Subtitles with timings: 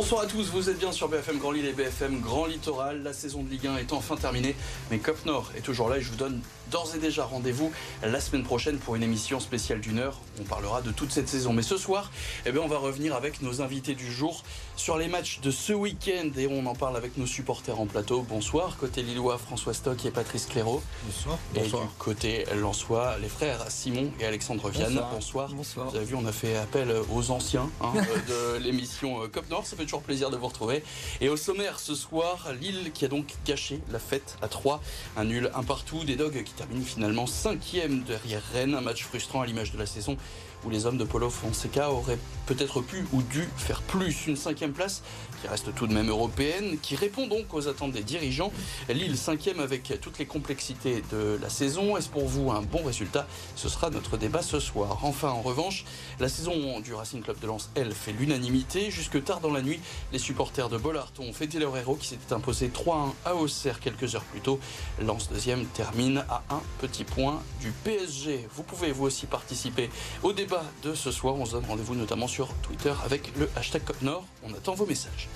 [0.00, 3.02] Bonsoir à tous, vous êtes bien sur BFM Grand Lille et BFM Grand Littoral.
[3.02, 4.56] La saison de Ligue 1 est enfin terminée,
[4.90, 6.40] mais Cop Nord est toujours là et je vous donne
[6.70, 7.70] d'ores et déjà rendez-vous
[8.02, 10.18] la semaine prochaine pour une émission spéciale d'une heure.
[10.40, 11.52] On parlera de toute cette saison.
[11.52, 12.10] Mais ce soir,
[12.46, 14.42] eh bien, on va revenir avec nos invités du jour
[14.76, 18.24] sur les matchs de ce week-end et on en parle avec nos supporters en plateau.
[18.26, 20.82] Bonsoir, côté Lillois, François Stock et Patrice Clairaut.
[21.04, 21.38] Bonsoir.
[21.56, 25.02] Et du côté Lensois, les frères Simon et Alexandre Vianne.
[25.12, 25.50] Bonsoir.
[25.52, 25.90] Bonsoir.
[25.90, 27.92] Vous avez vu, on a fait appel aux anciens hein,
[28.28, 29.66] de l'émission Cop Nord.
[29.66, 30.82] Ça fait plaisir de vous retrouver.
[31.20, 34.80] Et au sommaire ce soir, Lille qui a donc gâché la fête à 3.
[35.16, 36.04] Un nul, un partout.
[36.04, 38.74] Des dogs qui termine finalement cinquième derrière Rennes.
[38.74, 40.16] Un match frustrant à l'image de la saison
[40.64, 44.26] où les hommes de Polo Fonseca auraient peut-être pu ou dû faire plus.
[44.26, 45.02] Une cinquième place
[45.40, 48.52] qui reste tout de même européenne, qui répond donc aux attentes des dirigeants.
[48.88, 51.96] Lille cinquième avec toutes les complexités de la saison.
[51.96, 53.26] Est-ce pour vous un bon résultat?
[53.54, 54.98] Ce sera notre débat ce soir.
[55.02, 55.84] Enfin, en revanche,
[56.18, 58.90] la saison du Racing Club de Lens, elle, fait l'unanimité.
[58.90, 59.80] Jusque tard dans la nuit,
[60.12, 64.14] les supporters de Bollard ont fêté leur héros qui s'était imposé 3-1 à Auxerre quelques
[64.14, 64.58] heures plus tôt.
[65.00, 68.48] Lens deuxième termine à un petit point du PSG.
[68.54, 69.88] Vous pouvez vous aussi participer
[70.22, 70.49] au débat
[70.82, 71.34] de ce soir.
[71.36, 74.24] On se donne rendez-vous notamment sur Twitter avec le hashtag COPNOR.
[74.44, 75.28] On attend vos messages.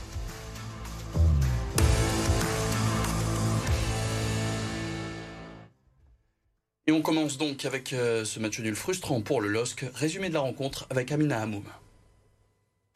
[6.86, 9.86] Et on commence donc avec euh, ce match nul frustrant pour le LOSC.
[9.94, 11.64] Résumé de la rencontre avec Amina Hamoum.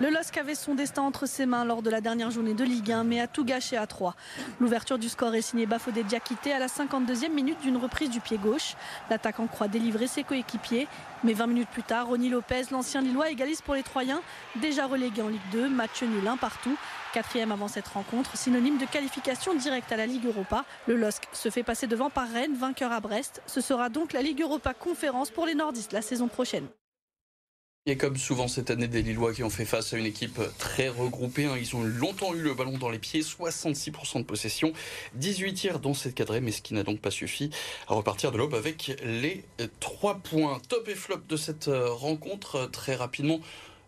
[0.00, 2.92] Le LOSC avait son destin entre ses mains lors de la dernière journée de Ligue
[2.92, 4.14] 1, mais a tout gâché à 3.
[4.60, 8.38] L'ouverture du score est signée Bafodé Diakité à la 52e minute d'une reprise du pied
[8.38, 8.76] gauche.
[9.10, 10.86] L'attaquant croit délivrer ses coéquipiers,
[11.24, 14.22] mais 20 minutes plus tard, Ronny Lopez, l'ancien Lillois, égalise pour les Troyens,
[14.54, 16.76] déjà relégués en Ligue 2, match nul un partout.
[17.12, 20.64] Quatrième avant cette rencontre, synonyme de qualification directe à la Ligue Europa.
[20.86, 23.42] Le LOSC se fait passer devant par Rennes, vainqueur à Brest.
[23.46, 26.68] Ce sera donc la Ligue Europa conférence pour les nordistes la saison prochaine.
[27.88, 30.90] Et comme souvent cette année, des Lillois qui ont fait face à une équipe très
[30.90, 31.46] regroupée.
[31.46, 31.56] Hein.
[31.58, 34.74] Ils ont longtemps eu le ballon dans les pieds, 66% de possession,
[35.14, 37.48] 18 tirs dans cette cadrée, mais ce qui n'a donc pas suffi
[37.88, 39.42] à repartir de l'aube avec les
[39.80, 40.60] 3 points.
[40.68, 43.40] Top et flop de cette euh, rencontre, euh, très rapidement.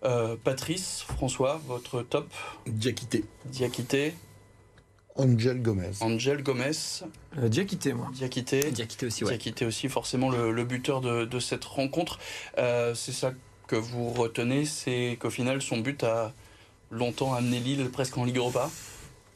[0.03, 2.33] Euh, Patrice, François, votre top?
[2.67, 3.27] Diakité.
[3.45, 4.15] Diakité.
[5.17, 5.91] Angel Gomez.
[6.01, 6.71] Angel Gomez.
[7.37, 8.09] Euh, Diakité, moi.
[8.15, 8.71] Diakité.
[8.71, 9.31] Diakité aussi, ouais.
[9.31, 12.19] Diakité aussi, forcément le, le buteur de, de, cette rencontre.
[12.57, 13.33] Euh, c'est ça
[13.71, 16.35] que vous retenez, c'est qu'au final, son but a
[16.91, 18.69] longtemps amené Lille presque en Ligue Europa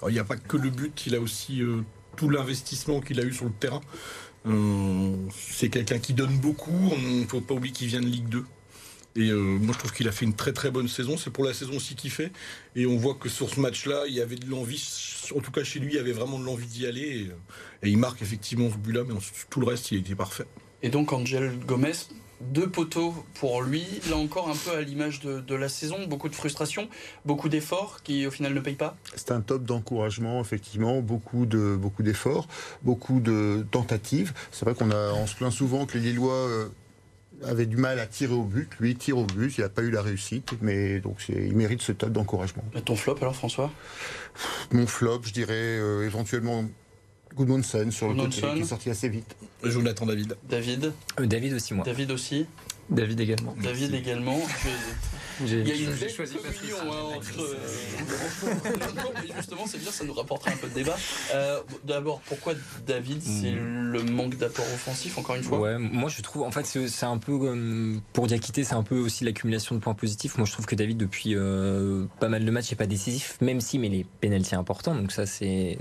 [0.09, 1.83] Il n'y a pas que le but, il a aussi euh,
[2.17, 3.81] tout l'investissement qu'il a eu sur le terrain.
[4.47, 8.29] Euh, c'est quelqu'un qui donne beaucoup, il ne faut pas oublier qu'il vient de Ligue
[8.29, 8.45] 2.
[9.17, 11.17] Et euh, moi, je trouve qu'il a fait une très très bonne saison.
[11.17, 12.33] C'est pour la saison aussi qu'il fait.
[12.75, 14.83] Et on voit que sur ce match-là, il y avait de l'envie.
[15.37, 17.29] En tout cas, chez lui, il y avait vraiment de l'envie d'y aller.
[17.83, 19.15] Et, et, il marque effectivement ce but-là, mais
[19.49, 20.47] tout le reste, il était parfait.
[20.83, 21.93] Et donc, Angel Gomez,
[22.41, 23.85] deux poteaux pour lui.
[24.09, 26.89] Là encore, un peu à l'image de, de, la saison, beaucoup de frustration,
[27.25, 28.97] beaucoup d'efforts qui au final ne payent pas.
[29.15, 32.49] C'est un top d'encouragement, effectivement, beaucoup de beaucoup d'efforts,
[32.83, 34.33] beaucoup de tentatives.
[34.51, 36.69] C'est vrai qu'on a, on se plaint souvent que les Lillois euh,
[37.45, 38.71] avaient du mal à tirer au but.
[38.81, 41.83] Lui, il tire au but, il n'a pas eu la réussite, mais donc il mérite
[41.83, 42.65] ce top d'encouragement.
[42.85, 43.71] Ton flop alors, François?
[44.73, 46.65] Mon flop, je dirais euh, éventuellement.
[47.35, 49.37] Goodmanson sur le côté, qui est sorti assez vite.
[49.63, 50.37] Jonathan David.
[50.49, 51.85] David euh, David aussi, moi.
[51.85, 52.47] David aussi
[52.91, 53.55] David également.
[53.63, 53.97] David Merci.
[53.97, 54.41] également.
[55.45, 55.57] Je...
[55.57, 57.41] Il y a une belle choisi communion hein, entre.
[57.41, 58.55] Euh...
[59.15, 60.97] mais justement, c'est bien, ça nous rapportera un peu de débat.
[61.35, 62.55] Euh, D'abord, pourquoi
[62.87, 63.91] David C'est mmh.
[63.91, 67.19] le manque d'apport offensif, encore une fois Ouais, moi je trouve, en fait, c'est un
[67.19, 70.39] peu comme pour Diakité, c'est un peu aussi l'accumulation de points positifs.
[70.39, 73.61] Moi je trouve que David, depuis euh, pas mal de matchs, n'est pas décisif, même
[73.61, 75.79] si mais les pénalties importants, donc ça c'est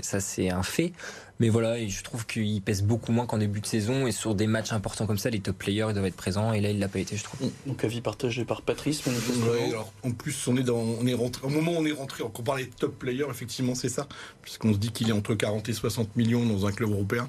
[0.50, 0.92] un fait.
[1.40, 4.06] Mais voilà, et je trouve qu'il pèse beaucoup moins qu'en début de saison.
[4.06, 6.52] Et sur des matchs importants comme ça, les top players ils doivent être présents.
[6.52, 7.50] Et là, il l'a pas été, je trouve.
[7.66, 9.04] Donc avis partagé par Patrice.
[9.06, 11.46] Ouais, alors, en plus, on est dans, on est rentré.
[11.46, 14.06] Au moment où on est rentré, quand on parle des top players, effectivement, c'est ça,
[14.42, 17.28] puisqu'on se dit qu'il est entre 40 et 60 millions dans un club européen.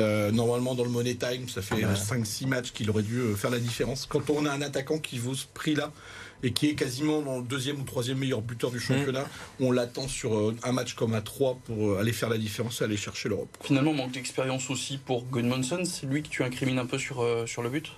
[0.00, 1.94] Euh, normalement, dans le Money Time, ça fait ouais.
[1.94, 4.06] 5-6 matchs qu'il aurait dû faire la différence.
[4.06, 5.92] Quand on a un attaquant qui vaut ce prix-là
[6.42, 9.22] et qui est quasiment dans le deuxième ou troisième meilleur buteur du championnat.
[9.22, 9.64] Mmh.
[9.64, 12.96] On l'attend sur un match comme à 3 pour aller faire la différence et aller
[12.96, 13.56] chercher l'Europe.
[13.62, 15.84] Finalement, manque d'expérience aussi pour Gunmonson.
[15.84, 17.92] C'est lui que tu incrimines un peu sur, euh, sur le but?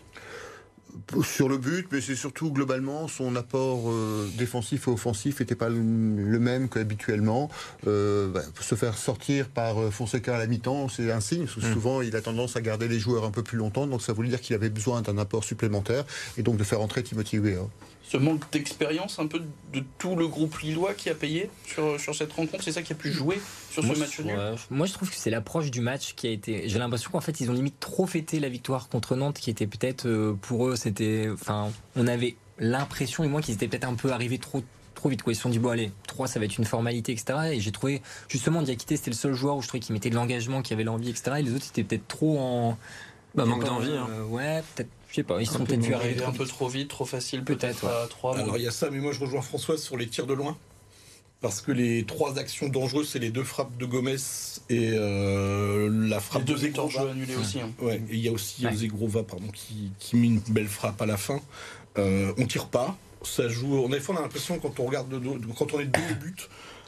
[1.25, 5.69] Sur le but, mais c'est surtout globalement son apport euh, défensif et offensif n'était pas
[5.69, 7.50] le, le même qu'habituellement.
[7.87, 11.46] Euh, bah, se faire sortir par euh, Fonseca à la mi-temps, c'est un signe.
[11.46, 14.02] Parce que souvent, il a tendance à garder les joueurs un peu plus longtemps, donc
[14.02, 16.05] ça voulait dire qu'il avait besoin d'un apport supplémentaire
[16.38, 17.69] et donc de faire entrer Timothy Weah.
[18.06, 19.41] Ce manque d'expérience un peu
[19.73, 22.93] de tout le groupe lillois qui a payé sur, sur cette rencontre, c'est ça qui
[22.93, 23.41] a pu jouer
[23.71, 26.27] sur moi, ce match nul ouais, Moi, je trouve que c'est l'approche du match qui
[26.27, 26.69] a été.
[26.69, 29.67] J'ai l'impression qu'en fait, ils ont limite trop fêté la victoire contre Nantes, qui était
[29.67, 31.29] peut-être euh, pour eux, c'était.
[31.33, 34.62] Enfin, on avait l'impression, et moi, qu'ils étaient peut-être un peu arrivés trop
[34.95, 35.23] trop vite.
[35.23, 35.33] Quoi.
[35.33, 37.53] Ils se sont dit, bon, allez, 3, ça va être une formalité, etc.
[37.53, 40.15] Et j'ai trouvé, justement, Diakité, c'était le seul joueur où je trouvais qu'il mettait de
[40.15, 41.37] l'engagement, qui avait l'envie, etc.
[41.39, 42.79] Et les autres, c'était peut-être trop en.
[43.35, 43.91] Bah, manque d'envie.
[43.93, 44.07] Hein.
[44.11, 44.89] Euh, ouais, peut-être.
[45.11, 47.81] Je sais pas, ils sont peut-être vu arriver un peu trop vite, trop facile, peut-être
[47.83, 48.39] Peut-être, à 3.
[48.39, 50.57] Alors il y a ça, mais moi je rejoins François sur les tirs de loin.
[51.41, 54.17] Parce que les trois actions dangereuses, c'est les deux frappes de Gomez
[54.71, 57.11] et euh, la les frappe deux de Zegrova.
[57.11, 57.61] annulés aussi.
[57.61, 57.71] hein.
[57.81, 58.75] Ouais, et il y a aussi Ouais.
[58.75, 61.41] Zegrova pardon, qui, qui met une belle frappe à la fin.
[61.99, 63.77] Euh, on tire pas, ça joue.
[63.77, 66.35] On a, on l'impression quand on regarde de dos- quand on est deux buts,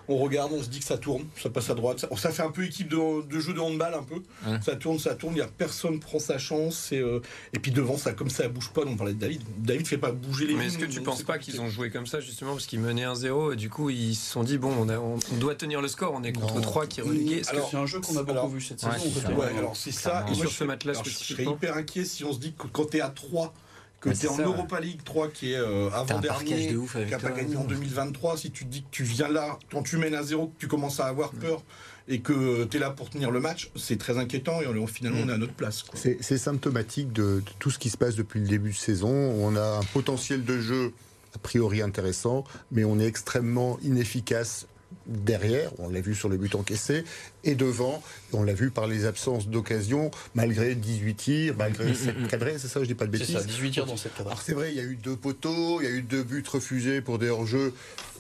[0.09, 1.99] on regarde, on se dit que ça tourne, ça passe à droite.
[2.01, 4.17] Ça, ça fait un peu équipe de, de jeu de handball un peu.
[4.47, 4.59] Ouais.
[4.65, 5.35] Ça tourne, ça tourne.
[5.35, 6.93] Il y a personne prend sa chance.
[6.93, 7.21] Et, euh,
[7.53, 8.83] et puis devant, ça comme ça bouge pas.
[8.87, 9.43] On parlait de David.
[9.59, 10.55] David fait pas bouger les.
[10.55, 12.81] Mais est-ce que tu donc penses pas qu'ils ont joué comme ça justement parce qu'ils
[12.81, 15.81] menaient 1-0 et du coup ils se sont dit bon on, a- on doit tenir
[15.81, 16.61] le score, on est contre Non.
[16.61, 17.39] 3 qui est relégué.
[17.39, 19.35] Est-ce que- Alors, C'est un jeu qu'on a beaucoup alors, vu cette ouais, saison.
[19.37, 20.23] Ouais, alors c'est ça.
[20.29, 22.67] Et moi, Sur je ce match-là je serais hyper inquiet si on se dit que
[22.69, 23.53] quand t'es à 3,
[24.01, 24.49] que t'es c'est en ça, ouais.
[24.49, 28.65] Europa League 3 qui est euh, avant-dernier, qui n'a pas gagné en 2023, si tu
[28.65, 31.07] te dis que tu viens là, quand tu mènes à 0, que tu commences à
[31.07, 31.63] avoir peur
[32.09, 35.21] et que tu es là pour tenir le match, c'est très inquiétant et on- finalement
[35.25, 35.85] on est à notre place.
[35.95, 39.09] C'est c'est symptomatique de, de tout ce qui se passe depuis le début de saison.
[39.11, 40.93] On a un potentiel de jeu
[41.35, 44.67] a priori intéressant, mais on est extrêmement inefficace
[45.07, 47.05] derrière, on l'a vu sur le but encaissé,
[47.45, 48.03] et devant,
[48.33, 52.81] on l'a vu par les absences d'occasion, malgré 18 tirs, malgré 7 cadrés, c'est ça,
[52.81, 53.37] je dis pas de C'est bêtises.
[53.39, 54.31] ça, 18 tirs dans cette cadre.
[54.31, 56.45] Alors c'est vrai, il y a eu deux poteaux, il y a eu deux buts
[56.51, 57.73] refusés pour des hors-jeux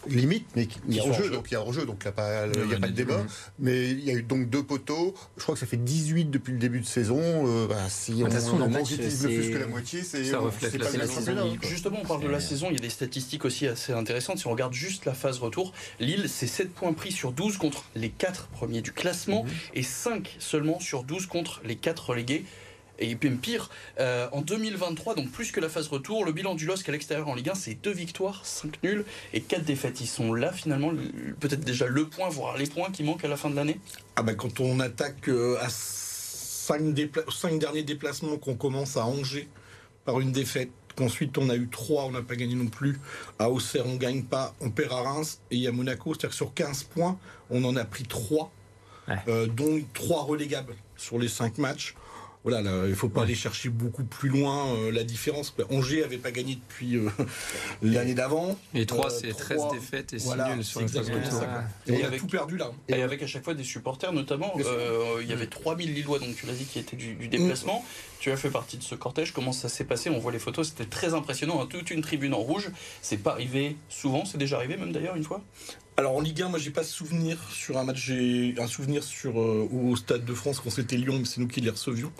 [0.08, 2.08] limite, mais qui- il y a hors-jeu, donc il y a hors-jeu, donc il n'y
[2.08, 3.24] a pas, il y a Ouais, pas de débat.
[3.58, 5.14] Mais il y a eu donc deux poteaux.
[5.36, 7.18] Je crois que ça fait 18 depuis le début de saison.
[7.20, 10.72] Euh, bah, si De on, façon, en match, fût-ce que la moitié, c'est Ça reflète
[10.72, 11.56] c'est la pas le saison.
[11.62, 14.38] Justement, on parle de la saison, il y a des statistiques aussi assez intéressantes.
[14.38, 17.84] Si on regarde juste la phase retour, Lille, c'est 7 points pris sur 12 contre
[17.94, 19.44] les 4 premiers du classement
[19.74, 22.44] et 5 seulement sur 12 contre les 4 relégués.
[22.98, 23.68] Et même pire,
[24.00, 27.28] euh, en 2023, donc plus que la phase retour, le bilan du LOSC à l'extérieur
[27.28, 29.04] en Ligue 1, c'est 2 victoires, 5 nuls
[29.34, 30.00] et 4 défaites.
[30.00, 33.28] Ils sont là finalement, le- peut-être déjà le point, voire les points qui manquent à
[33.28, 33.78] la fin de l'année.
[34.16, 39.48] Ah bah quand on attaque euh, à 5 derniers déplacements, qu'on commence à Angers
[40.04, 42.98] par une défaite, qu'ensuite on a eu 3, on n'a pas gagné non plus,
[43.38, 46.30] à Auxerre on gagne pas, on perd à Reims et il y a Monaco, c'est-à-dire
[46.30, 47.18] que sur 15 points,
[47.50, 48.50] on en a pris 3,
[49.08, 49.14] Ouais.
[49.28, 51.94] euh, dont 3 relégables sur les 5 matchs.
[52.46, 55.52] Voilà, là, il ne faut pas aller chercher beaucoup plus loin euh, la différence.
[55.68, 57.08] Angers n'avait pas gagné depuis euh,
[57.82, 58.56] l'année d'avant.
[58.72, 61.10] Et 3 Euh, c'est 13 trois- défaites et 6 voilà, nuls sur la phase.
[61.10, 61.16] Ouais.
[61.88, 62.70] Et on Et a tout perdu là.
[62.88, 64.54] Et avec à chaque fois des supporters, notamment,
[65.20, 67.84] il y avait 3000 Lillois, donc tu l'as dit, qui étaient du, du déplacement.
[68.18, 69.32] Tu as fait partie de ce cortège.
[69.32, 70.10] Comment ça s'est passé?
[70.10, 71.62] On voit les photos, c'était très impressionnant.
[71.62, 71.66] hein.
[71.68, 72.70] Toute une tribune en rouge.
[73.02, 75.42] C'est pas arrivé souvent, c'est déjà arrivé même d'ailleurs une fois?
[75.98, 79.40] Alors en Ligue 1, moi j'ai pas souvenir sur un match, j'ai un souvenir sur
[79.40, 82.12] euh, au Stade de France quand c'était Lyon, mais c'est nous qui les recevions.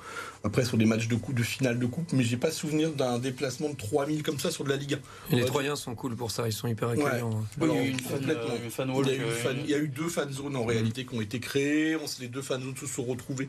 [0.44, 3.19] Après sur des matchs de coupe, de finale de coupe, mais j'ai pas souvenir d'un
[3.19, 4.99] déplacement de 3000 comme ça sur de la Ligue
[5.31, 5.37] 1.
[5.37, 5.44] Et les.
[5.44, 7.44] Troyens sont cool pour ça, ils sont hyper accueillants.
[7.61, 8.55] il y a eu une fan, complètement.
[8.65, 10.09] une fan Il wall y, a eu que- une fan- il y a eu deux
[10.09, 11.97] fan zones en réalité qui ont été créées.
[11.97, 13.49] On, les deux fan zones se sont retrouvées.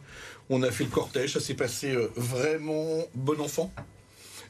[0.50, 1.34] On a fait le cortège.
[1.34, 3.72] Ça s'est passé euh, vraiment bon enfant.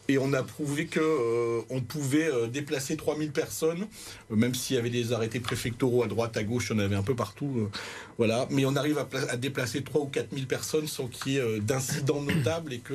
[0.09, 3.87] Et on a prouvé que euh, on pouvait euh, déplacer 3000 personnes,
[4.31, 7.03] euh, même s'il y avait des arrêtés préfectoraux à droite, à gauche, en avait un
[7.03, 7.51] peu partout.
[7.57, 7.69] euh,
[8.17, 8.47] voilà.
[8.49, 11.59] Mais on arrive à, pla- à déplacer 3 ou 4000 personnes sans qu'il y ait
[11.59, 12.93] d'incidents notables et que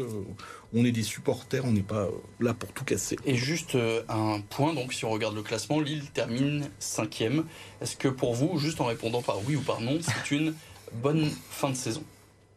[0.75, 2.09] on est des supporters, on n'est pas
[2.41, 3.17] là pour tout casser.
[3.27, 3.77] Et juste
[4.09, 7.45] un point, donc si on regarde le classement, Lille termine cinquième.
[7.83, 10.55] Est-ce que pour vous, juste en répondant par oui ou par non, c'est une
[11.03, 12.03] bonne fin de saison?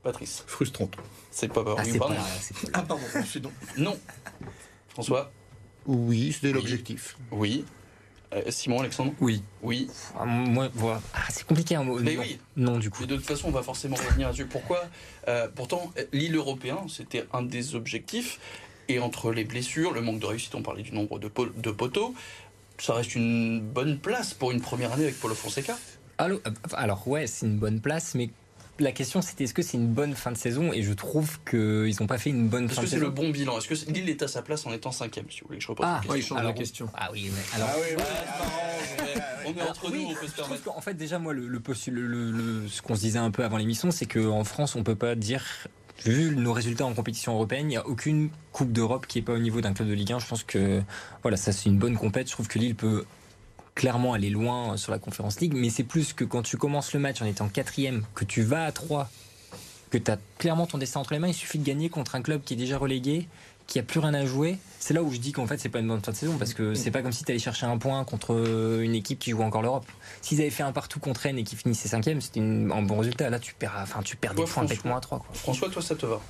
[0.06, 0.96] Patrice, Frustrante.
[1.32, 2.10] c'est pas Ah, oui pas,
[2.74, 3.04] Ah pardon,
[3.42, 3.52] non.
[3.78, 4.00] Non.
[4.88, 5.32] François
[5.88, 6.54] Oui, c'était Oui.
[6.54, 7.18] l'objectif.
[7.32, 7.66] Oui.
[8.34, 9.42] Euh, Simon, Alexandre Oui.
[9.64, 9.90] Oui.
[10.16, 11.02] Ah, Moi, voilà.
[11.16, 12.00] Ah, c'est compliqué un mot.
[12.00, 12.22] Mais non.
[12.22, 12.40] oui.
[12.56, 13.04] Non, du coup.
[13.04, 14.46] Et de toute façon, on va forcément revenir là-dessus.
[14.46, 14.84] Pourquoi
[15.28, 18.40] Euh, Pourtant, l'île européen, c'était un des objectifs.
[18.88, 21.72] Et entre les blessures, le manque de réussite, on parlait du nombre de, po- de
[21.72, 22.14] poteaux,
[22.78, 25.76] ça reste une bonne place pour une première année avec Paulo Fonseca.
[26.20, 28.30] Allô euh, Alors, ouais, c'est une bonne place, mais
[28.80, 31.96] la question c'était est-ce que c'est une bonne fin de saison Et je trouve qu'ils
[32.00, 33.06] n'ont pas fait une bonne Est-ce fin que de c'est saison.
[33.08, 33.58] le bon bilan?
[33.58, 35.70] Est-ce que Lille est à sa place en étant cinquième, si vous voulez que je
[35.70, 36.90] repose Ah, la question Alors, la question.
[36.94, 37.70] Ah oui, mais alors.
[37.72, 39.22] Ah oui, oui.
[39.46, 40.64] On est Alors, entre oui, nous, on peut se je trouve permettre.
[40.66, 43.44] qu'en fait, déjà, moi, le, le, le- le- le- ce qu'on se disait un peu
[43.44, 45.44] avant l'émission, c'est qu'en France, on peut pas dire,
[46.06, 49.34] vu nos résultats en compétition européenne, il n'y a aucune Coupe d'Europe qui est pas
[49.34, 50.20] au niveau d'un club de Ligue 1.
[50.20, 50.82] Je pense que,
[51.22, 52.28] voilà, ça, c'est une bonne compète.
[52.28, 53.06] Je trouve que Lille peut
[53.76, 57.00] clairement aller loin sur la Conférence League, mais c'est plus que quand tu commences le
[57.00, 59.10] match en étant quatrième, que tu vas à 3,
[59.90, 62.22] que tu as clairement ton destin entre les mains, il suffit de gagner contre un
[62.22, 63.28] club qui est déjà relégué,
[63.68, 65.70] qu'il n'y a plus rien à jouer, c'est là où je dis qu'en fait c'est
[65.70, 67.66] pas une bonne fin de saison parce que c'est pas comme si tu allais chercher
[67.66, 69.88] un point contre une équipe qui joue encore l'Europe.
[70.22, 73.32] S'ils avaient fait un partout contre Rennes et qu'ils finissaient cinquième, c'était un bon résultat.
[73.32, 75.18] Là tu perds, enfin tu perds des points avec moins 3.
[75.18, 75.28] Quoi.
[75.34, 76.22] François, toi ça te va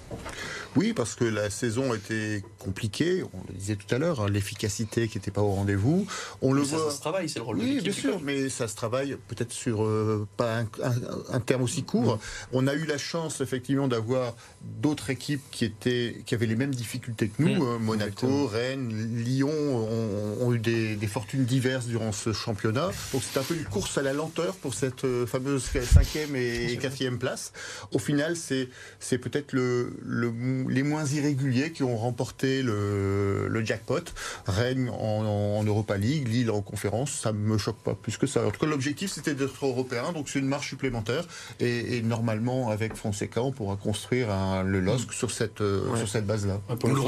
[0.78, 3.24] Oui, parce que la saison était compliquée.
[3.34, 6.08] On le disait tout à l'heure, hein, l'efficacité qui n'était pas au rendez-vous.
[6.42, 6.92] On le ça, voit.
[6.92, 9.52] Ça se travaille, c'est le rôle oui, de bien sûr, mais ça se travaille peut-être
[9.52, 10.94] sur euh, pas un, un,
[11.34, 12.20] un, terme aussi court.
[12.54, 16.74] On a eu la chance effectivement d'avoir d'autres équipes qui étaient qui avaient les mêmes
[16.74, 17.56] difficultés que nous.
[17.56, 17.84] Mmh.
[17.84, 18.48] Monaco, Exactement.
[18.48, 22.90] Rennes, Lyon ont, ont eu des, des, fortunes diverses durant ce championnat.
[23.14, 26.78] Donc c'est un peu une course à la lenteur pour cette euh, fameuse cinquième et
[26.82, 27.54] quatrième place.
[27.92, 30.34] Au final, c'est c'est peut-être le, le,
[30.70, 34.04] les moins irréguliers qui ont remporté le, le jackpot.
[34.48, 38.46] Rennes en, en, Europa League, Lille en conférence, ça me choque pas plus que ça.
[38.46, 41.26] En tout cas, l'objectif c'était d'être européen, donc c'est une marche supplémentaire.
[41.60, 45.98] Et, et, normalement, avec Fonseca, on pourra construire un, le LOSC sur cette euh, ouais.
[46.00, 46.62] sur cette base-là.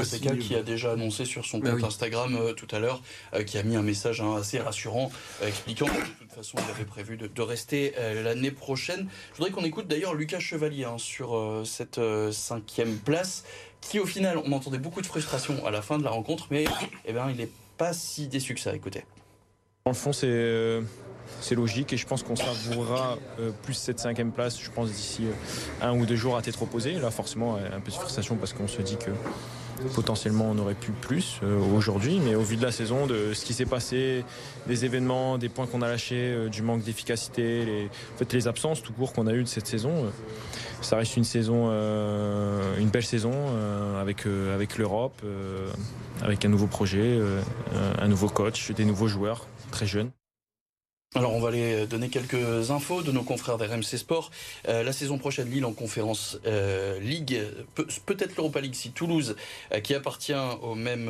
[0.07, 1.83] Fonseca qui a déjà annoncé sur son compte oui.
[1.83, 3.01] Instagram euh, tout à l'heure,
[3.33, 5.11] euh, qui a mis un message hein, assez rassurant,
[5.41, 9.07] euh, expliquant que de toute façon il avait prévu de, de rester euh, l'année prochaine.
[9.31, 11.99] Je voudrais qu'on écoute d'ailleurs Lucas Chevalier hein, sur euh, cette
[12.31, 13.43] cinquième place,
[13.81, 16.65] qui au final, on entendait beaucoup de frustration à la fin de la rencontre, mais
[17.05, 18.75] eh ben, il n'est pas si déçu que ça.
[18.75, 19.05] Écoutez.
[19.85, 20.81] Dans le fond, c'est
[21.41, 25.25] c'est logique et je pense qu'on savourera euh, plus cette cinquième place, je pense, d'ici
[25.25, 26.93] euh, un ou deux jours à tête reposée.
[26.93, 29.11] Là, forcément, un peu de frustration parce qu'on se dit que
[29.93, 33.45] potentiellement on aurait pu plus euh, aujourd'hui, mais au vu de la saison, de ce
[33.45, 34.23] qui s'est passé,
[34.67, 38.47] des événements, des points qu'on a lâchés, euh, du manque d'efficacité, les, en fait, les
[38.47, 40.09] absences tout court qu'on a eu de cette saison, euh,
[40.81, 41.71] ça reste une saison,
[42.77, 43.33] une belle saison
[43.99, 45.23] avec, avec l'Europe,
[46.21, 47.19] avec un nouveau projet,
[47.99, 50.11] un nouveau coach, des nouveaux joueurs très jeunes.
[51.15, 54.29] Alors on va aller donner quelques infos de nos confrères d'RMC Sport.
[54.67, 57.41] Euh, la saison prochaine, Lille en conférence euh, Ligue,
[57.75, 59.37] Pe peut-être l'Europa League si Toulouse,
[59.71, 61.09] euh, qui appartient au même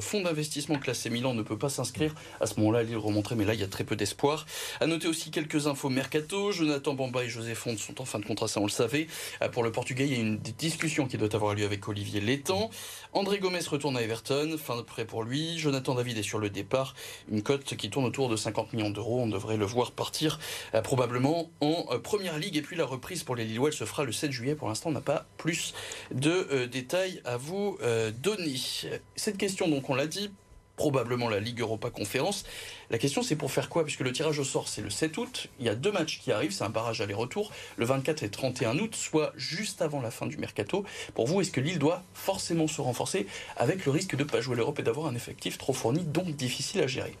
[0.00, 2.14] fonds d'investissement que l'AC Milan, ne peut pas s'inscrire.
[2.40, 4.46] À ce moment-là, Lille remonterait, mais là il y a très peu d'espoir.
[4.80, 6.50] À noter aussi quelques infos mercato.
[6.50, 9.08] Jonathan Bamba et José Fonte sont en fin de contrat, ça on le savait.
[9.52, 12.70] Pour le Portugais, il y a une discussion qui doit avoir lieu avec Olivier Létang.
[13.12, 15.58] André Gomez retourne à Everton, fin de prêt pour lui.
[15.58, 16.94] Jonathan David est sur le départ.
[17.30, 19.33] Une cote qui tourne autour de 50 millions d'euros.
[19.34, 20.38] Devrait le voir partir
[20.76, 22.56] euh, probablement en euh, première ligue.
[22.56, 24.54] Et puis la reprise pour les Lillois, se fera le 7 juillet.
[24.54, 25.74] Pour l'instant, on n'a pas plus
[26.12, 27.76] de euh, détails à vous
[28.22, 28.54] donner.
[29.16, 30.30] Cette question, donc, on l'a dit,
[30.76, 32.44] probablement la Ligue Europa Conférence.
[32.90, 33.84] La question c'est pour faire quoi?
[33.84, 36.32] Puisque le tirage au sort c'est le 7 août, il y a deux matchs qui
[36.32, 40.26] arrivent, c'est un barrage aller-retour, le 24 et 31 août, soit juste avant la fin
[40.26, 40.84] du mercato.
[41.14, 43.26] Pour vous, est-ce que Lille doit forcément se renforcer
[43.56, 46.34] avec le risque de ne pas jouer l'Europe et d'avoir un effectif trop fourni, donc
[46.36, 47.16] difficile à gérer?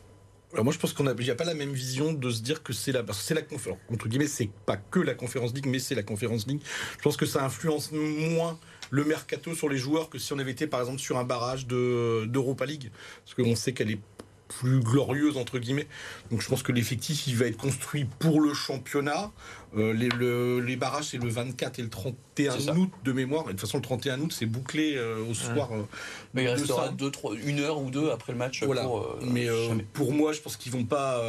[0.54, 2.62] Alors moi, je pense qu'on n'y a, a, pas la même vision de se dire
[2.62, 3.80] que c'est la, c'est la conférence.
[3.92, 6.60] Entre guillemets, c'est pas que la conférence League, mais c'est la conférence League.
[6.96, 8.58] Je pense que ça influence moins
[8.90, 11.66] le mercato sur les joueurs que si on avait été, par exemple, sur un barrage
[11.66, 12.90] d'Europa de, League.
[13.24, 14.00] Parce qu'on sait qu'elle est
[14.48, 15.86] plus glorieuse entre guillemets.
[16.30, 19.30] Donc je pense que l'effectif il va être construit pour le championnat.
[19.76, 23.44] Euh, les, le, les, barrages c'est le 24 et le 31 août de mémoire.
[23.44, 25.72] Et de toute façon le 31 août c'est bouclé euh, au soir.
[25.72, 25.78] Ouais.
[26.34, 28.62] Mais il restera deux, trois, une heure ou deux après le match.
[28.62, 28.82] Voilà.
[28.82, 29.48] Pour, euh, Mais
[29.92, 31.20] pour moi je pense qu'ils vont pas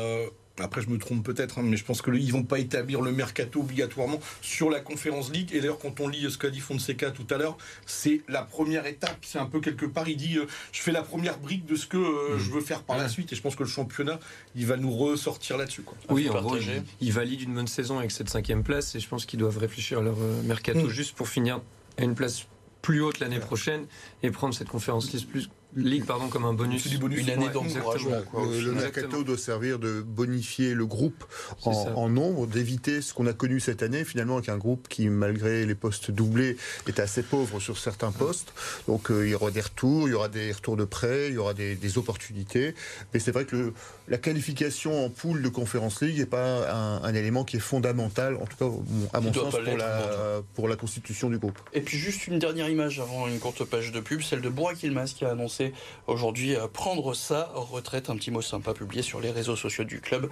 [0.60, 3.02] après je me trompe peut-être, hein, mais je pense que le, ils vont pas établir
[3.02, 5.50] le mercato obligatoirement sur la conférence League.
[5.54, 8.86] Et d'ailleurs, quand on lit ce qu'a dit Fonseca tout à l'heure, c'est la première
[8.86, 9.18] étape.
[9.22, 11.88] C'est un peu quelque part, il dit, euh, je fais la première brique de ce
[11.88, 12.40] que euh, mmh.
[12.40, 13.34] je veux faire par la suite.
[13.34, 14.20] Et je pense que le championnat,
[14.56, 15.84] il va nous ressortir là-dessus.
[16.10, 19.08] Oui, en gros, il, il, valide une bonne saison avec cette cinquième place, et je
[19.08, 20.90] pense qu'ils doivent réfléchir à leur euh, mercato mmh.
[20.90, 21.62] juste pour finir
[21.98, 22.48] à une place
[22.82, 23.88] plus haute l'année prochaine
[24.22, 27.50] et prendre cette conférence liste plus Ligue pardon comme un bonus, du bonus une année
[27.50, 28.22] d'encouragement.
[28.34, 31.26] Le, le mercato doit servir de bonifier le groupe
[31.64, 35.10] en, en, nombre, d'éviter ce qu'on a connu cette année finalement avec un groupe qui
[35.10, 38.54] malgré les postes doublés est assez pauvre sur certains postes.
[38.88, 41.36] Donc euh, il y aura des retours, il y aura des retours de prêt, il
[41.36, 42.76] y aura des, des opportunités.
[43.14, 43.74] Mais c'est vrai que le,
[44.08, 48.36] la qualification en poule de Conférence League n'est pas un, un, élément qui est fondamental,
[48.36, 51.58] en tout cas à mon sens pour la, pour la constitution du groupe.
[51.74, 54.74] Et puis juste une dernière image avant une courte page de pub, celle de Bois
[54.74, 55.65] Kilmas qui a annoncé
[56.08, 58.10] aujourd'hui prendre sa retraite.
[58.10, 60.30] Un petit mot sympa publié sur les réseaux sociaux du club.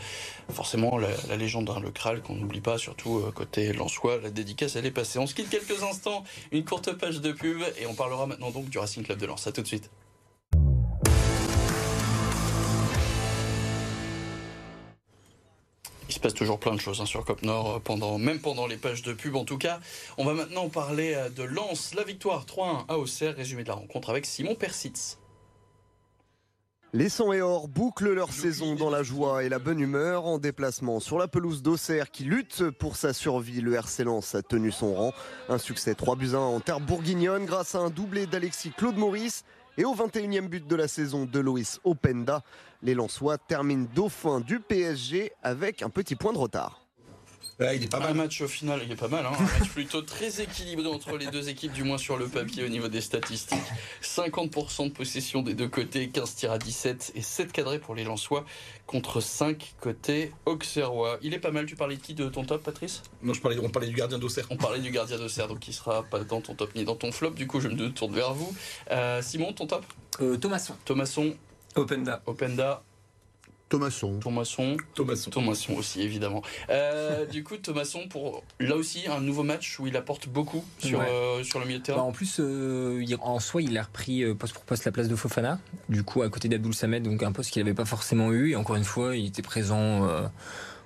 [0.49, 4.85] Forcément, la, légende, hein, le Kral, qu'on n'oublie pas, surtout côté Lensois, la dédicace, elle
[4.85, 5.19] est passée.
[5.19, 8.69] On se quitte quelques instants, une courte page de pub, et on parlera maintenant donc
[8.69, 9.47] du Racing Club de Lens.
[9.47, 9.89] À tout de suite.
[16.09, 18.77] Il se passe toujours plein de choses hein, sur Cop Nord, pendant, même pendant les
[18.77, 19.79] pages de pub en tout cas.
[20.17, 24.09] On va maintenant parler de Lens, la victoire 3-1 à Auxerre, résumé de la rencontre
[24.09, 25.17] avec Simon Persitz.
[26.95, 30.38] Les sons et or bouclent leur saison dans la joie et la bonne humeur en
[30.38, 33.62] déplacement sur la pelouse d'Auxerre qui lutte pour sa survie.
[33.62, 35.12] Le RC Lens a tenu son rang.
[35.50, 39.43] Un succès 3 buts 1 en terre bourguignonne grâce à un doublé d'Alexis Claude Maurice
[39.79, 42.43] Et au 21e but de la saison de Loïs Openda,
[42.83, 46.82] les Lensois terminent dauphin du PSG avec un petit point de retard.
[47.60, 48.13] Ouais, il est pas Un mal.
[48.15, 49.31] match au final, il est pas mal, hein.
[49.38, 52.67] un match plutôt très équilibré entre les deux équipes, du moins sur le papier au
[52.67, 53.60] niveau des statistiques.
[54.01, 58.03] 50% de possession des deux côtés, 15 tirs à 17 et 7 cadrés pour les
[58.03, 58.45] Lensois
[58.88, 61.17] contre 5 côté Auxerrois.
[61.22, 63.03] Il est pas mal, tu parlais de qui de ton top Patrice?
[63.22, 64.45] Non, je parlais, on parlait du gardien d'Auxerre.
[64.50, 67.12] On parlait du gardien d'Auxerre, donc qui sera pas dans ton top ni dans ton
[67.12, 68.53] flop, du coup je me tourne vers vous.
[68.91, 69.86] Euh, Simon, ton top?
[70.22, 70.75] Euh, Thomasson.
[70.86, 71.36] Thomasson,
[71.75, 72.22] Openda.
[72.25, 72.83] Openda,
[73.77, 74.19] Thomasson.
[74.19, 75.29] Thomasson, Thomasson.
[75.31, 76.43] Thomasson aussi évidemment.
[76.69, 80.99] Euh, du coup Thomasson pour là aussi un nouveau match où il apporte beaucoup sur,
[80.99, 81.05] Ouais.
[81.09, 82.01] euh, sur le milieu de Bah, terrain.
[82.03, 85.07] en plus, euh, il- en soi, il a repris euh, poste pour poste la place
[85.07, 88.31] de Fofana, du coup à côté d'Abdoul Samed, donc un poste qu'il n'avait pas forcément
[88.31, 88.51] eu.
[88.51, 90.21] Et encore une fois, il était présent euh,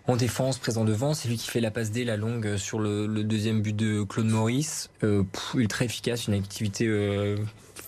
[0.08, 1.13] en défense, présent devant.
[1.13, 4.03] C'est lui qui fait la passe D, la longue sur le, le deuxième but de
[4.03, 4.89] Claude Maurice.
[5.03, 7.36] Euh, pff, ultra efficace, une activité euh,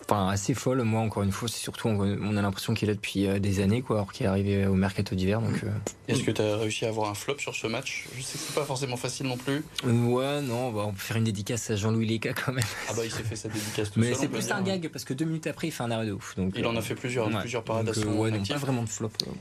[0.09, 0.81] enfin, assez folle.
[0.83, 3.59] Moi, encore une fois, c'est surtout on, a l'impression qu'il est là depuis euh, des
[3.59, 5.41] années, quoi, alors qu'il est arrivé au mercato d'hiver.
[5.41, 5.69] Donc, euh,
[6.07, 8.07] Est-ce que tu as réussi à avoir un flop sur ce match?
[8.15, 9.63] Je sais que c'est pas forcément facile non plus.
[9.85, 12.63] ouais, non, bah, on peut faire une dédicace à Jean-Louis Léca quand même.
[12.89, 14.55] Ah bah il s'est fait sa dédicace tout Mais c'est plus dire.
[14.55, 16.35] un gag parce que deux minutes après, il fait un arrêt de ouf.
[16.35, 17.39] Donc, Il en euh, a fait plusieurs, ouais.
[17.39, 18.53] plusieurs parades Donc, à euh, son ouais, non, actif.
[18.53, 19.11] pas vraiment de flop.
[19.27, 19.31] euh.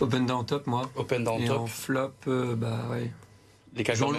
[0.00, 0.90] Openda en top, moi.
[0.96, 1.58] Open down Et top.
[1.58, 3.10] en flop, euh, bah ouais.
[3.76, 4.12] Les cas quand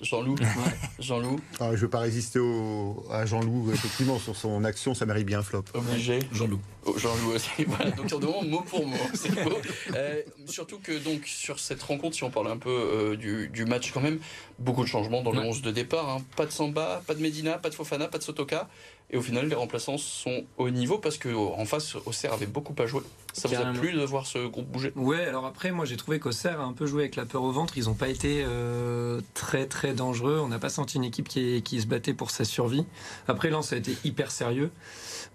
[0.00, 0.36] Jean-Loup.
[0.38, 0.70] Jean-Loup.
[0.98, 5.06] Jean-Loup, Ah, je ne veux pas résister au- à Jean-Loup, effectivement, sur son action, ça
[5.06, 5.64] mérite bien un flop.
[5.74, 6.18] obligé.
[6.32, 6.60] Jean-Loup.
[6.84, 7.50] Oh, Jean-Loup aussi.
[7.66, 8.12] Voilà, donc
[8.44, 8.96] mot pour mot.
[9.14, 9.58] C'est beau.
[9.94, 13.64] Euh, surtout que donc sur cette rencontre, si on parle un peu euh, du, du
[13.64, 14.18] match quand même,
[14.58, 15.48] beaucoup de changements dans le Ouais.
[15.48, 16.08] 11 de départ.
[16.08, 16.18] hein.
[16.36, 18.68] Pas de Samba, pas de Medina, pas de Fofana, pas de Sotoka.
[19.10, 22.74] Et au final, les remplaçants sont au niveau parce que en face, Auxerre avait beaucoup
[22.82, 23.02] à jouer.
[23.32, 23.78] Ça vous a Carrément.
[23.78, 24.92] plu de voir ce groupe bouger?
[24.96, 27.52] Ouais, alors après, moi j'ai trouvé qu'Auxerre a un peu joué avec la peur au
[27.52, 27.78] ventre.
[27.78, 30.40] Ils n'ont pas été euh, très très dangereux.
[30.42, 32.84] On n'a pas senti une équipe qui, qui se battait pour sa survie.
[33.28, 34.70] Après, Lens a été hyper sérieux.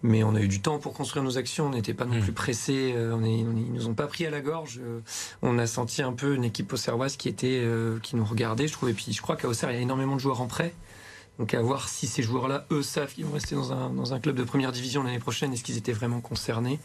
[0.04, 1.68] Mais on a eu du temps pour construire nos actions.
[1.68, 2.22] On n'était pas non Mm.
[2.24, 2.94] plus pressés.
[2.96, 4.82] euh, On est, on ils nous ont pas pris à la gorge.
[4.84, 5.00] euh,
[5.44, 8.74] On a senti un peu une équipe auxerroise qui était, euh, qui nous regardait, je
[8.74, 8.90] trouve.
[8.90, 10.74] Et puis, je crois qu'à Auxerre, il y a énormément de joueurs en prêt.
[11.40, 14.20] Donc, à voir si ces joueurs-là, eux, savent qu'ils vont rester dans un, dans un
[14.20, 15.52] club de première division l'année prochaine.
[15.54, 16.80] Est-ce qu'ils étaient vraiment concernés?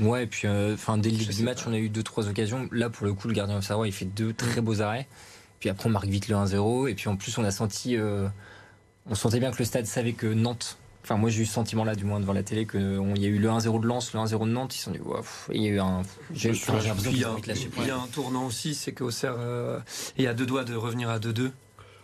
[0.00, 1.70] Ouais, et puis euh, dès le début du match, pas.
[1.70, 2.68] on a eu deux trois occasions.
[2.72, 5.06] Là, pour le coup, le gardien de Savoie, il fait deux très beaux arrêts.
[5.60, 6.88] Puis après, on marque vite le 1-0.
[6.88, 8.26] Et puis en plus, on a senti, euh,
[9.06, 10.78] on sentait bien que le stade savait que Nantes.
[11.04, 13.38] Enfin, moi, j'ai eu ce sentiment-là, du moins devant la télé, qu'il y a eu
[13.38, 14.74] le 1-0 de Lens, le 1-0 de Nantes.
[14.74, 16.02] Ils se sont dit, ouais, pff, il y a eu un.
[16.32, 18.06] J'ai l'impression Puis, qu'ils il y ont a- envie de lâcher il y a un
[18.06, 19.78] tournant aussi, c'est qu'Auxerre euh,
[20.16, 21.50] est à deux doigts de revenir à 2-2.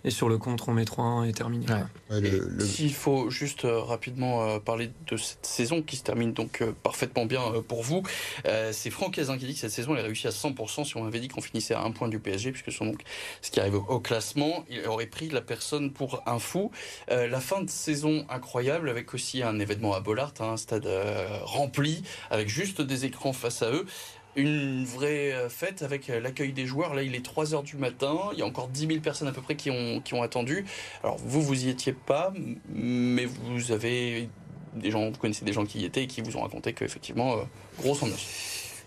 [0.05, 1.67] Et sur le contre, on met 3-1 et terminé.
[1.67, 1.83] Ouais.
[2.11, 6.05] Ouais, le- le- S'il faut juste euh, rapidement euh, parler de cette saison qui se
[6.05, 8.03] termine donc euh, parfaitement bien euh, pour vous,
[8.47, 10.97] euh, c'est Franck Hézin qui dit que cette saison elle a réussi à 100% si
[10.97, 13.03] on avait dit qu'on finissait à un point du PSG, puisque c'est donc
[13.43, 16.71] ce qui arrive au, au classement, il aurait pris la personne pour un fou.
[17.11, 20.87] Euh, la fin de saison incroyable avec aussi un événement à Bollard, hein, un stade
[20.87, 23.85] euh, rempli avec juste des écrans face à eux.
[24.41, 26.95] Une vraie euh, fête avec euh, l'accueil des joueurs.
[26.95, 28.17] Là, il est 3h du matin.
[28.33, 30.65] Il y a encore 10 000 personnes à peu près qui ont, qui ont attendu.
[31.03, 32.33] Alors, vous, vous y étiez pas,
[32.69, 34.29] mais vous avez
[34.75, 37.35] des gens, vous connaissez des gens qui y étaient et qui vous ont raconté qu'effectivement,
[37.35, 37.43] euh,
[37.79, 38.27] grosse ambiance.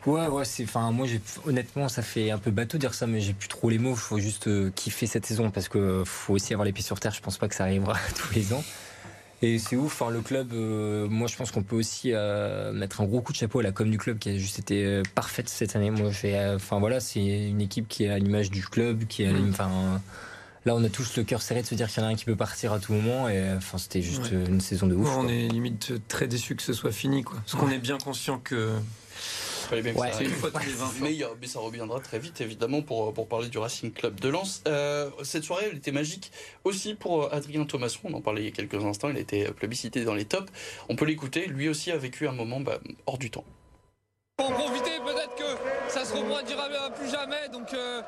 [0.05, 0.63] Ouais, ouais, c'est.
[0.63, 1.07] Enfin, moi,
[1.45, 3.95] honnêtement, ça fait un peu bateau de dire ça, mais j'ai plus trop les mots.
[3.95, 7.13] Faut juste euh, kiffer cette saison parce que faut aussi avoir les pieds sur terre.
[7.13, 8.63] Je pense pas que ça arrivera tous les ans.
[9.43, 9.99] Et c'est ouf.
[10.01, 13.31] Enfin, le club, euh, moi, je pense qu'on peut aussi euh, mettre un gros coup
[13.31, 15.89] de chapeau à la com du club qui a juste été euh, parfaite cette année.
[15.89, 16.11] Moi,
[16.55, 19.27] Enfin, voilà, c'est une équipe qui est à l'image du club, qui est.
[19.29, 20.01] à Enfin.
[20.63, 22.15] Là, on a tous le cœur serré de se dire qu'il y en a un
[22.15, 23.27] qui peut partir à tout moment.
[23.29, 24.43] Et enfin, c'était juste Ouais.
[24.47, 25.07] une saison de ouf.
[25.07, 25.31] Ouais, on quoi.
[25.33, 27.23] est limite très déçus que ce soit fini.
[27.23, 27.37] Quoi.
[27.37, 28.69] Parce qu'on est bien conscient que
[29.71, 30.07] Fallait bien que Ouais.
[30.11, 30.31] ça c'est arrive.
[30.31, 30.93] une fois tous les 20 fois.
[31.07, 33.91] Mais, il y a- mais ça reviendra très vite, évidemment, pour, pour parler du Racing
[33.93, 34.61] Club de Lens.
[34.67, 36.29] Euh, cette soirée, elle était magique
[36.65, 37.99] aussi pour euh, Adrien Thomasson.
[38.03, 39.09] On en parlait il y a quelques instants.
[39.09, 40.51] Il a été plébiscité dans les tops.
[40.89, 41.47] On peut l'écouter.
[41.47, 43.45] Lui aussi a vécu un moment bah, hors du temps.
[44.37, 47.47] Pour en profiter, peut-être que ça se reproduira plus jamais.
[47.53, 48.01] Donc euh,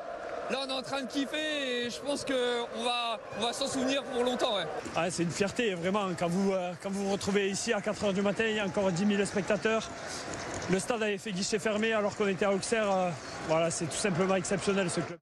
[0.50, 3.66] là, on est en train de kiffer et je pense qu'on va, on va s'en
[3.66, 4.56] souvenir pour longtemps.
[4.56, 4.64] Ouais.
[4.96, 6.08] Ah, c'est une fierté, vraiment.
[6.18, 8.66] Quand vous, euh, quand vous vous retrouvez ici à 4h du matin, il y a
[8.66, 9.88] encore 10 000 spectateurs.
[10.70, 12.90] Le stade avait fait guichet fermé alors qu'on était à Auxerre.
[12.90, 13.10] euh,
[13.48, 15.18] voilà, c'est tout simplement exceptionnel ce club.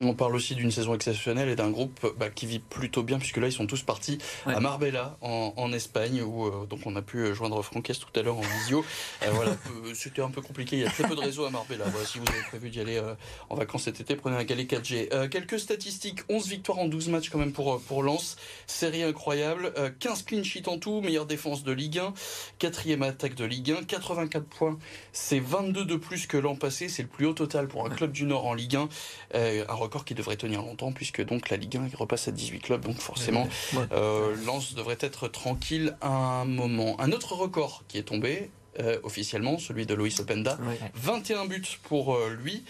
[0.00, 3.36] On parle aussi d'une saison exceptionnelle et d'un groupe bah, qui vit plutôt bien, puisque
[3.36, 4.52] là, ils sont tous partis Ouais.
[4.52, 8.22] à Marbella, en, en Espagne, où euh, donc on a pu joindre Franquès tout à
[8.22, 8.84] l'heure en visio.
[9.22, 9.52] Euh, voilà,
[9.86, 10.76] euh, c'était un peu compliqué.
[10.76, 11.84] Il y a très peu de réseaux à Marbella.
[11.88, 13.14] Voilà, si vous avez prévu d'y aller euh,
[13.50, 15.08] en vacances cet été, prenez un galet 4G.
[15.12, 18.36] Euh, quelques statistiques 11 victoires en 12 matchs, quand même, pour, pour Lens.
[18.66, 19.72] Série incroyable.
[19.78, 22.12] Euh, 15 clean sheets en tout, meilleure défense de Ligue 1,
[22.58, 24.76] quatrième attaque de Ligue 1, 84 points.
[25.12, 26.88] C'est 22 de plus que l'an passé.
[26.88, 28.88] C'est le plus haut total pour un club du Nord en Ligue 1.
[29.36, 32.60] Euh, à record qui devrait tenir longtemps puisque donc la Ligue 1 repasse à 18
[32.60, 33.48] clubs, donc forcément
[33.92, 37.00] euh, Lens devrait être tranquille un moment.
[37.00, 40.58] Un autre record qui est tombé euh, officiellement, celui de Loïs Openda,
[40.94, 42.64] 21 buts pour euh, lui,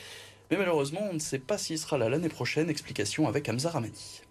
[0.50, 2.68] mais malheureusement on ne sait pas s'il sera là l'année prochaine.
[2.68, 4.22] Explication avec Hamza Ramani.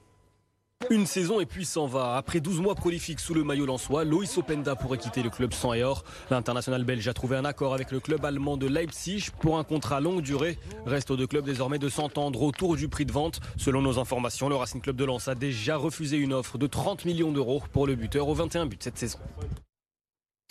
[0.90, 2.16] Une saison et puis s'en va.
[2.18, 5.74] Après 12 mois prolifiques sous le maillot lensois, Loïs Openda pourrait quitter le club sans
[5.74, 6.04] et or.
[6.30, 10.02] L'international belge a trouvé un accord avec le club allemand de Leipzig pour un contrat
[10.02, 10.58] longue durée.
[10.86, 13.40] Reste aux deux clubs désormais de s'entendre autour du prix de vente.
[13.58, 17.06] Selon nos informations, le Racing Club de Lens a déjà refusé une offre de 30
[17.06, 19.20] millions d'euros pour le buteur aux 21 buts cette saison.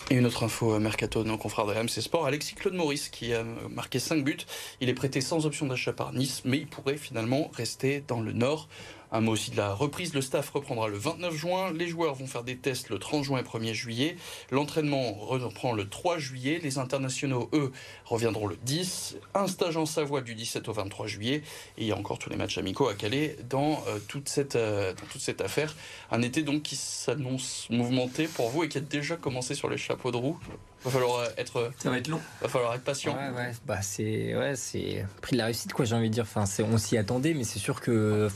[0.09, 3.33] Et une autre info mercato de nos confrères de RMC Sport, Alexis Claude Maurice qui
[3.33, 4.37] a marqué 5 buts.
[4.81, 8.33] Il est prêté sans option d'achat par Nice, mais il pourrait finalement rester dans le
[8.33, 8.67] Nord.
[9.13, 10.15] Un mot aussi de la reprise.
[10.15, 11.71] Le staff reprendra le 29 juin.
[11.71, 14.17] Les joueurs vont faire des tests le 30 juin et 1er juillet.
[14.49, 16.59] L'entraînement reprend le 3 juillet.
[16.63, 17.71] Les internationaux, eux,
[18.05, 19.17] reviendront le 10.
[19.35, 21.43] Un stage en Savoie du 17 au 23 juillet.
[21.77, 24.55] Et il y a encore tous les matchs amicaux à Calais dans, euh, toute, cette,
[24.55, 25.75] euh, dans toute cette affaire.
[26.09, 29.77] Un été donc qui s'annonce mouvementé pour vous et qui a déjà commencé sur les
[29.77, 30.39] chapeaux de roue.
[30.85, 31.71] Va falloir euh, être.
[31.77, 32.19] Ça va être long.
[32.41, 33.15] Va falloir être patient.
[33.15, 33.51] Ouais, ouais.
[33.67, 35.85] Bah, c'est ouais, c'est prix de la réussite, quoi.
[35.85, 36.23] J'ai envie de dire.
[36.23, 38.27] Enfin, on s'y attendait, mais c'est sûr que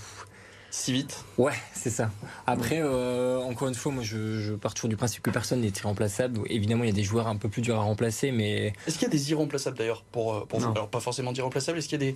[0.70, 1.24] si vite.
[1.38, 2.12] Ouais, c'est ça.
[2.46, 6.42] Après, euh, encore une fois, moi, je, pars toujours du principe que personne n'est irremplaçable.
[6.48, 8.74] Évidemment, il y a des joueurs un peu plus durs à remplacer, mais.
[8.86, 11.78] Est-ce qu'il y a des irremplaçables d'ailleurs pour, euh, pour vous Alors, pas forcément d'irremplaçables,
[11.78, 12.16] est-ce qu'il y a des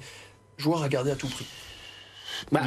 [0.58, 1.46] joueurs à garder à tout prix
[2.52, 2.62] bah,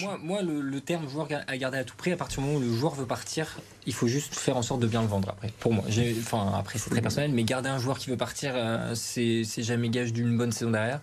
[0.00, 2.62] moi, moi le, terme joueur à garder à tout prix, à partir du moment où
[2.62, 5.50] le joueur veut partir, il faut juste faire en sorte de bien le vendre après.
[5.60, 5.84] Pour moi,
[6.20, 9.90] enfin après c'est très personnel, mais garder un joueur qui veut partir, euh, c'est jamais
[9.90, 11.00] gage d'une bonne saison derrière.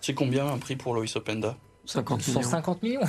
[0.00, 1.56] C'est combien un prix pour Loïs Openda?
[1.86, 2.42] 50 millions.
[2.42, 3.00] 150 millions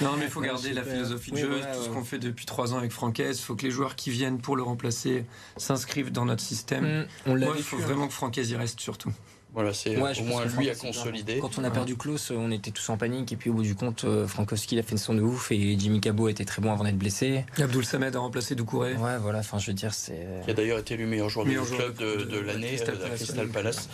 [0.00, 2.72] Non, mais il faut garder la philosophie de jeu, tout ce qu'on fait depuis trois
[2.74, 3.38] ans avec Francaise.
[3.38, 7.06] Il faut que les joueurs qui viennent pour le remplacer s'inscrivent dans notre système.
[7.26, 9.12] Mm, Moi, il faut vraiment que Francaise y reste surtout.
[9.52, 11.38] Voilà, c'est au moins lui à consolider.
[11.40, 13.32] Quand on a perdu Klaus, on était tous en panique.
[13.32, 15.76] Et puis au bout du compte, euh, Frankowski a fait une son de ouf et
[15.78, 17.44] Jimmy Cabot était très bon avant d'être blessé.
[17.58, 18.94] Abdul Samed a remplacé Doucouré.
[18.94, 20.26] Ouais, voilà, enfin je veux dire, c'est.
[20.44, 23.88] Qui a d'ailleurs été élu meilleur joueur du club de, l'année euh, à Crystal Palace.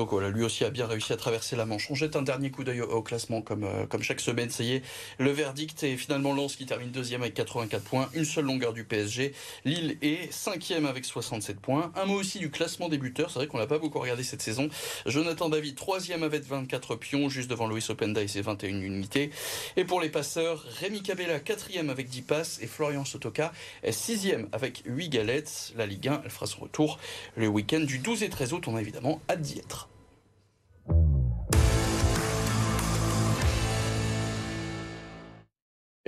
[0.00, 1.90] Donc voilà, lui aussi a bien réussi à traverser la Manche.
[1.90, 4.48] On jette un dernier coup d'œil au, classement comme, euh, comme chaque semaine.
[4.48, 4.82] Ça y est,
[5.18, 8.84] le verdict est finalement Lens qui termine deuxième avec 84 points, une seule longueur du
[8.84, 9.34] PSG.
[9.66, 11.92] Lille est cinquième avec 67 points.
[11.96, 13.28] Un mot aussi du classement des buteurs.
[13.28, 14.70] C'est vrai qu'on l'a pas beaucoup regardé cette saison.
[15.04, 19.28] Jonathan David troisième avec 24 pions, juste devant Loïs Openda et ses 21 unités.
[19.76, 23.52] Et pour les passeurs, Rémi Cabella quatrième avec 10 passes et Florian Sotoka
[23.90, 25.74] sixième avec 8 galettes.
[25.76, 26.98] La Ligue 1, elle fera son retour
[27.36, 28.66] le week-end du 12 et 13 août.
[28.66, 29.89] On a évidemment hâte d'y être.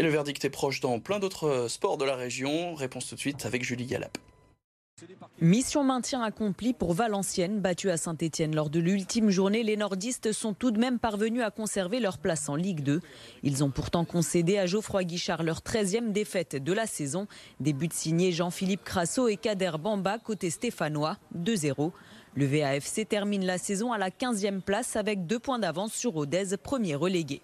[0.02, 2.74] Et le verdict est proche dans plein d'autres euh, sports de la région.
[2.74, 4.18] Réponse tout de suite avec Julie Galap.
[5.40, 9.62] Mission maintien accompli pour Valenciennes, battue à Saint-Etienne lors de l'ultime journée.
[9.62, 13.00] Les nordistes sont tout de même parvenus à conserver leur place en Ligue 2.
[13.44, 17.28] Ils ont pourtant concédé à Geoffroy Guichard leur 13e défaite de la saison.
[17.60, 21.92] Début de signé Jean-Philippe Crasso et Kader Bamba côté stéphanois, 2-0.
[22.34, 26.56] Le VAFC termine la saison à la 15e place avec deux points d'avance sur Rodez,
[26.60, 27.40] premier relégué.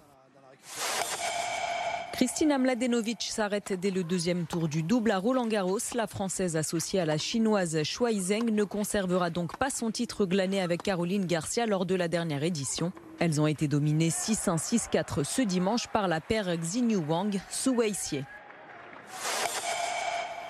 [2.19, 5.79] Christina Mladenovic s'arrête dès le deuxième tour du double à Roland Garros.
[5.95, 10.61] La Française associée à la Chinoise Shuai Zheng ne conservera donc pas son titre glané
[10.61, 12.91] avec Caroline Garcia lors de la dernière édition.
[13.21, 18.25] Elles ont été dominées 6-1, 6-4 ce dimanche par la paire Xinyu Wang, Su Weixier.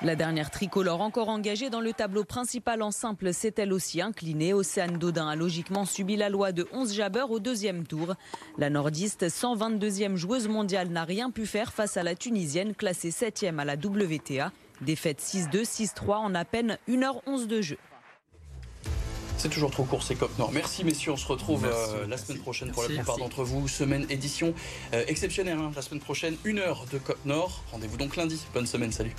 [0.00, 4.54] La dernière tricolore encore engagée dans le tableau principal en simple s'est elle aussi inclinée.
[4.54, 8.14] Océane Dodin a logiquement subi la loi de 11 jabeurs au deuxième tour.
[8.58, 13.58] La nordiste, 122e joueuse mondiale, n'a rien pu faire face à la tunisienne classée 7e
[13.58, 14.52] à la WTA.
[14.82, 17.78] Défaite 6-2, 6-3 en à peine 1h11 de jeu.
[19.36, 20.52] C'est toujours trop court ces COP Nord.
[20.52, 23.66] Merci messieurs, on se retrouve euh, la semaine prochaine pour la plupart d'entre vous.
[23.66, 24.54] Semaine édition
[24.94, 25.72] euh, exceptionnelle hein.
[25.74, 27.64] la semaine prochaine, une heure de COP Nord.
[27.72, 28.40] Rendez-vous donc lundi.
[28.54, 29.14] Bonne semaine, salut.